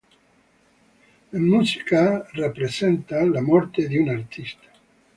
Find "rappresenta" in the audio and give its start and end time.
2.33-3.23